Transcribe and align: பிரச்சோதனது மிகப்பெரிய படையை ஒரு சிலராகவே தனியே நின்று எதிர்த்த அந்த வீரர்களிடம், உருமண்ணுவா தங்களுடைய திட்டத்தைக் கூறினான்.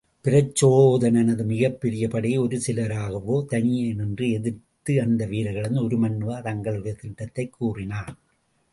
பிரச்சோதனது 0.23 1.45
மிகப்பெரிய 1.45 2.07
படையை 2.07 2.39
ஒரு 2.39 2.61
சிலராகவே 2.67 3.45
தனியே 3.45 3.93
நின்று 3.93 4.31
எதிர்த்த 4.31 5.03
அந்த 5.03 5.25
வீரர்களிடம், 5.25 5.89
உருமண்ணுவா 5.89 6.41
தங்களுடைய 6.41 6.97
திட்டத்தைக் 7.01 7.49
கூறினான். 7.49 8.17